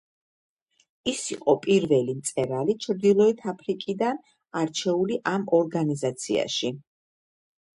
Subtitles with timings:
[1.11, 4.19] ის იყო პირველი მწერალი ჩრდილოეთ აფრიკიდან,
[4.63, 6.75] არჩეული ამ ორგანიზაციაში.